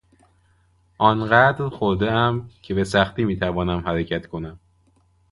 [0.97, 4.59] آنقدر خوردهام که به سختی میتوانم حرکت کنم.